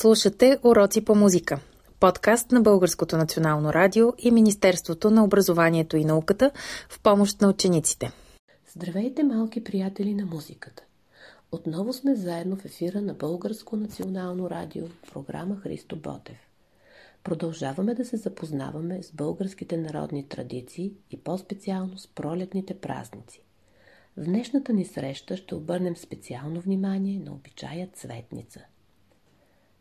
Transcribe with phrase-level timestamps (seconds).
[0.00, 1.60] Слушате Уроци по музика.
[2.00, 6.50] Подкаст на Българското национално радио и Министерството на образованието и науката
[6.88, 8.12] в помощ на учениците.
[8.74, 10.82] Здравейте, малки приятели на музиката!
[11.52, 16.38] Отново сме заедно в ефира на Българско национално радио, програма Христо Ботев.
[17.24, 23.42] Продължаваме да се запознаваме с българските народни традиции и по-специално с пролетните празници.
[24.16, 28.60] В днешната ни среща ще обърнем специално внимание на обичая цветница–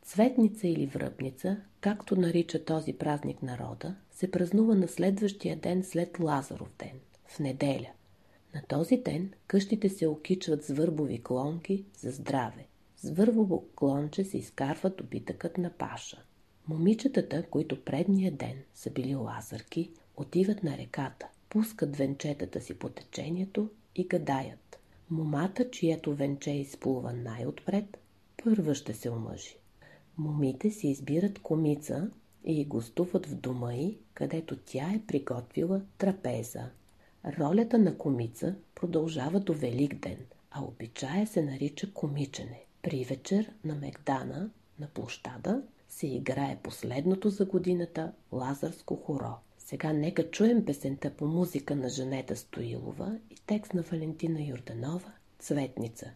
[0.08, 6.70] Цветница или връбница, както нарича този празник народа, се празнува на следващия ден след Лазаров
[6.80, 7.90] ден, в неделя.
[8.55, 12.67] На този ден къщите се окичват с върбови клонки за здраве.
[12.98, 16.23] С върбово клонче се изкарва добитъкът на паша.
[16.67, 23.70] Момичетата, които предния ден са били лазарки, отиват на реката, пускат венчетата си по течението
[23.95, 24.80] и гадаят.
[25.09, 27.98] Момата, чието венче изплува най-отпред,
[28.44, 29.58] първа ще се омъжи.
[30.17, 32.09] Момите си избират комица
[32.44, 36.69] и гостуват в дома й, където тя е приготвила трапеза.
[37.39, 40.17] Ролята на комица продължава до Велик ден,
[40.52, 42.64] а обичая се нарича комичене.
[42.81, 49.36] При вечер на Мегдана, на площада, се играе последното за годината Лазарско хоро.
[49.58, 56.11] Сега нека чуем песента по музика на Жанета Стоилова и текст на Валентина Юрданова «Цветница».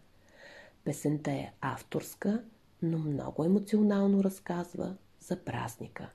[0.84, 2.44] Песента е авторска,
[2.82, 6.10] но много емоционално разказва за празника.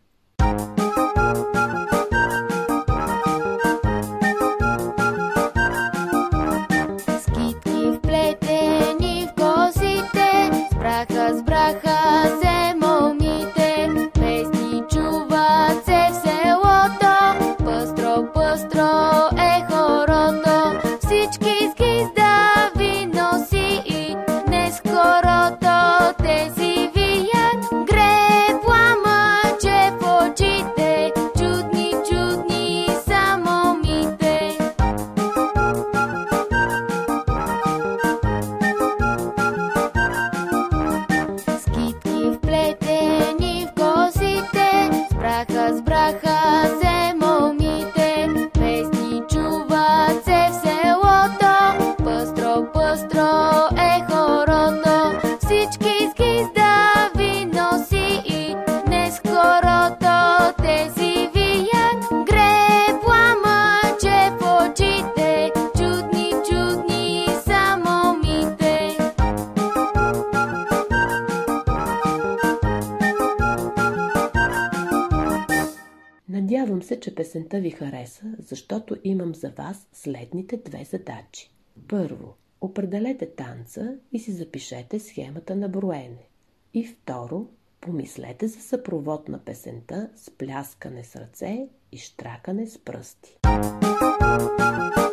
[77.00, 81.52] Че песента ви хареса, защото имам за вас следните две задачи.
[81.88, 86.28] Първо, определете танца и си запишете схемата на броене.
[86.74, 87.48] И второ,
[87.82, 93.38] помислете за съпровод на песента с пляскане с ръце и штракане с пръсти.
[93.46, 95.07] Сигурна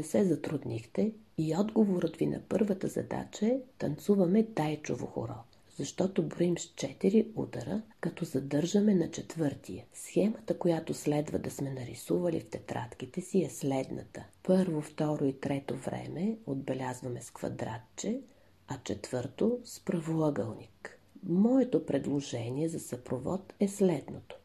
[0.00, 5.34] не се затруднихте и отговорът ви на първата задача е танцуваме тайчово хоро,
[5.76, 9.84] защото броим с 4 удара, като задържаме на четвъртия.
[9.94, 14.24] Схемата, която следва да сме нарисували в тетрадките си е следната.
[14.42, 18.20] Първо, второ и трето време отбелязваме с квадратче,
[18.68, 21.00] а четвърто с правоъгълник.
[21.22, 24.36] Моето предложение за съпровод е следното.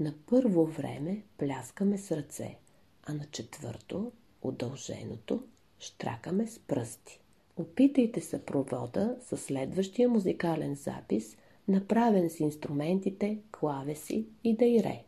[0.00, 2.56] На първо време пляскаме с ръце–
[3.10, 5.42] а на четвърто, удълженото,
[5.80, 7.20] штракаме с пръсти.
[7.56, 11.36] Опитайте се провода със следващия музикален запис
[11.68, 15.04] направен с инструментите, клавеси и дайре.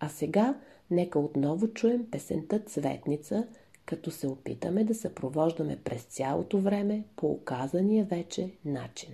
[0.00, 0.54] А сега
[0.90, 3.46] нека отново чуем песента Цветница,
[3.86, 9.10] като се опитаме да съпровождаме през цялото време по оказания вече начин.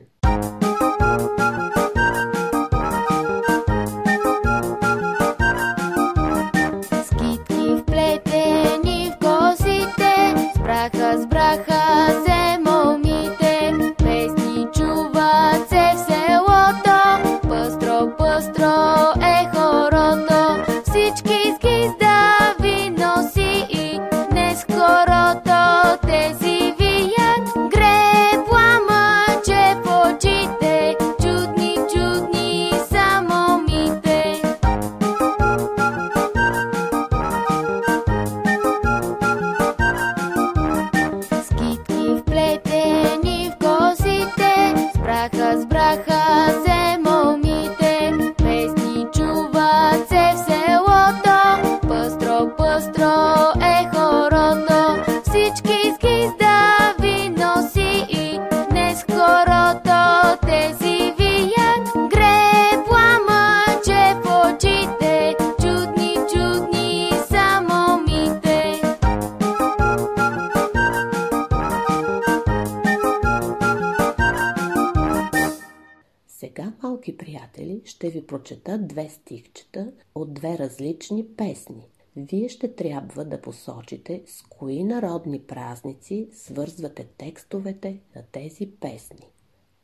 [77.04, 81.88] Малки приятели, ще ви прочета две стихчета от две различни песни.
[82.16, 89.26] Вие ще трябва да посочите с кои народни празници свързвате текстовете на тези песни.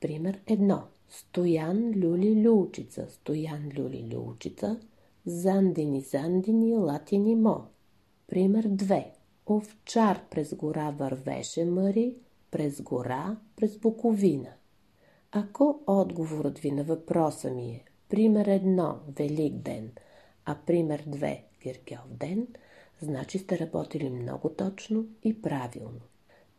[0.01, 0.83] Пример 1.
[1.09, 4.81] Стоян люли люлчица, стоян люли люлчица,
[5.27, 7.67] зандини зандини латини мо.
[8.29, 9.05] Пример 2.
[9.47, 12.15] Овчар през гора вървеше мъри,
[12.51, 14.51] през гора, през буковина.
[15.33, 19.93] Ако отговорът ви на въпроса ми е пример едно Велик ден,
[20.45, 22.47] а пример 2 Гергел ден,
[23.01, 26.01] значи сте работили много точно и правилно.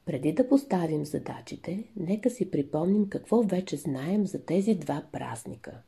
[0.06, 5.82] Преди да поставим задачите, нека си припомним какво вече знаем за тези два празника.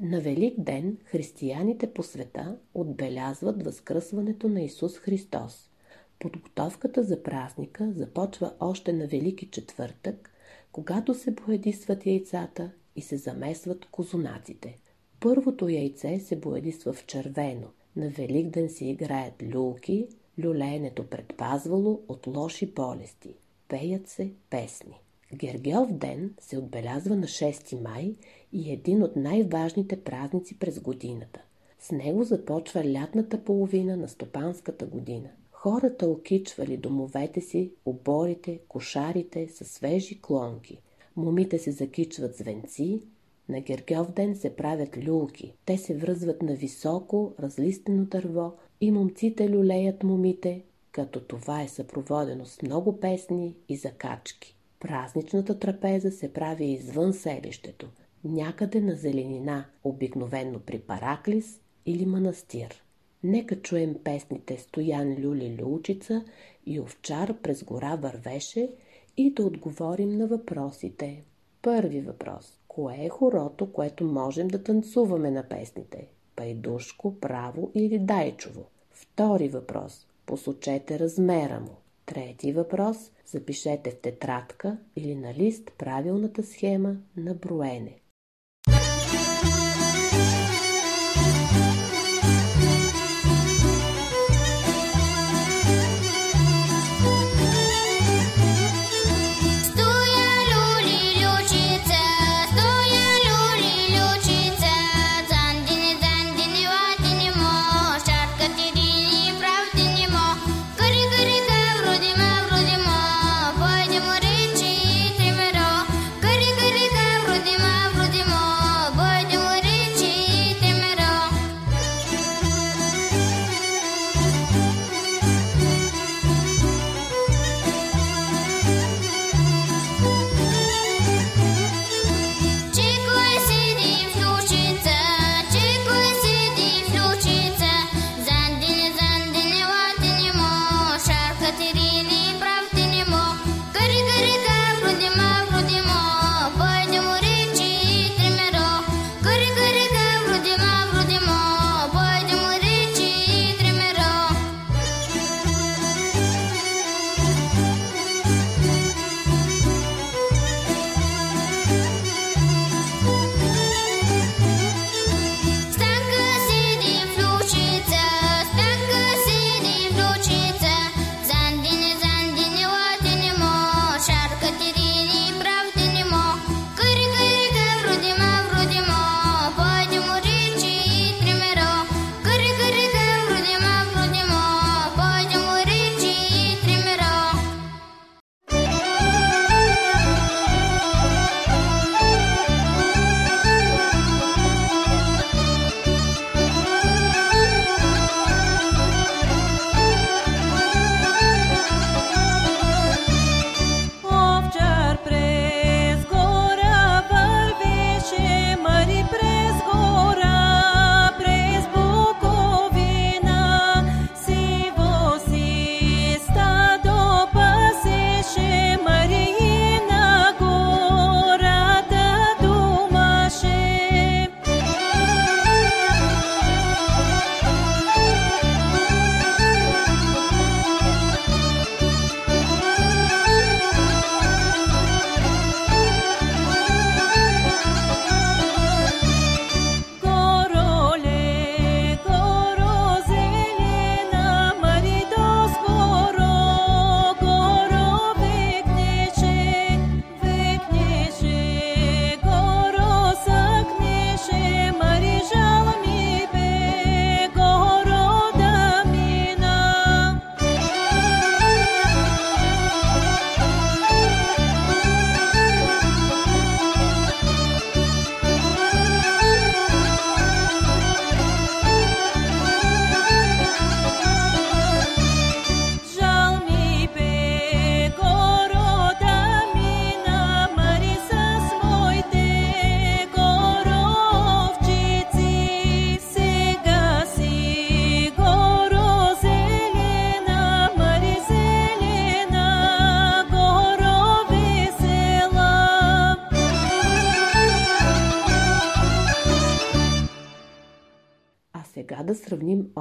[0.00, 5.70] На Велик ден християните по света отбелязват възкръсването на Исус Христос.
[6.18, 10.30] Подготовката за празника започва още на Велики четвъртък
[10.72, 14.78] когато се боядисват яйцата и се замесват козунаците.
[15.20, 17.68] Първото яйце се боядисва в червено.
[17.96, 20.08] На Великден се играят люлки,
[20.44, 23.34] люлеенето предпазвало от лоши болести.
[23.68, 25.00] Пеят се песни.
[25.34, 28.14] Гергелов ден се отбелязва на 6 май
[28.52, 31.40] и е един от най-важните празници през годината.
[31.78, 35.28] С него започва лятната половина на стопанската година.
[35.62, 40.80] Хората окичвали домовете си, оборите, кошарите с свежи клонки.
[41.16, 43.02] Момите се закичват с венци,
[43.48, 45.54] на Гергьов ден се правят люлки.
[45.64, 50.62] Те се връзват на високо, разлистено дърво и момците люлеят момите,
[50.92, 54.56] като това е съпроводено с много песни и закачки.
[54.80, 57.88] Празничната трапеза се прави извън селището,
[58.24, 62.82] някъде на зеленина, обикновенно при Параклис или манастир.
[63.24, 66.24] Нека чуем песните Стоян Люли Люлчица
[66.66, 68.70] и Овчар през гора вървеше
[69.16, 71.22] и да отговорим на въпросите.
[71.62, 72.58] Първи въпрос.
[72.68, 76.06] Кое е хорото, което можем да танцуваме на песните?
[76.36, 78.66] Пайдушко, право или дайчово?
[78.90, 80.06] Втори въпрос.
[80.26, 81.76] Посочете размера му.
[82.06, 83.10] Трети въпрос.
[83.26, 88.00] Запишете в тетрадка или на лист правилната схема на броене.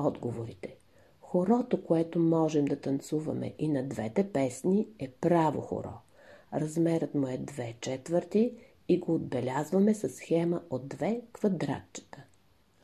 [0.08, 0.76] Отговорите.
[1.22, 5.94] Хорото, което можем да танцуваме и на двете песни е право хоро.
[6.54, 8.54] Размерът му е две четвърти
[8.90, 12.24] и го отбелязваме с схема от две квадратчета.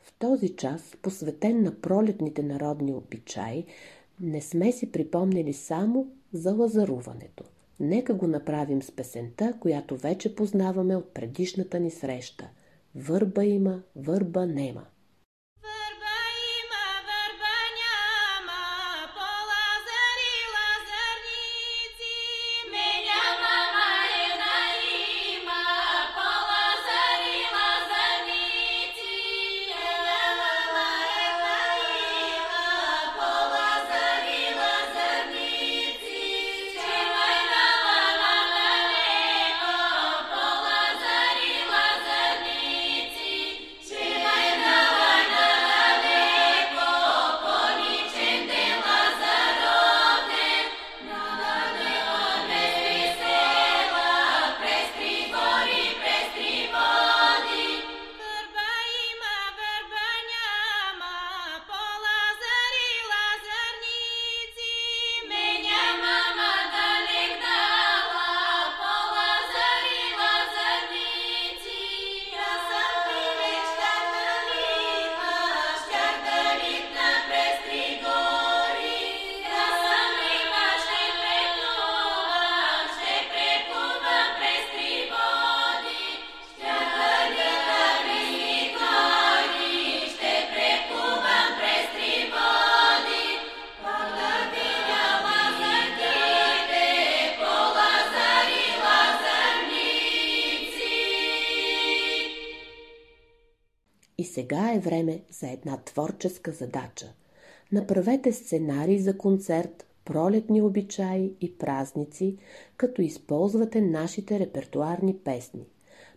[0.04, 3.66] В този час, посветен на пролетните народни обичаи,
[4.22, 7.44] не сме си припомнили само за лазаруването.
[7.80, 12.50] Нека го направим с песента, която вече познаваме от предишната ни среща.
[12.96, 14.86] Върба има, върба нема.
[104.46, 107.14] Сега е време за една творческа задача.
[107.72, 112.38] Направете сценарий за концерт, пролетни обичаи и празници,
[112.78, 115.66] като използвате нашите репертуарни песни.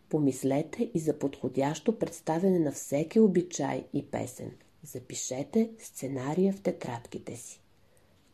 [0.08, 4.50] Помислете и за подходящо представяне на всеки обичай и песен.
[4.82, 7.60] Запишете сценария в тетрадките си.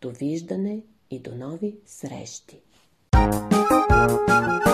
[0.00, 2.62] Довиждане и до нови срещи!
[3.14, 4.73] Изгизда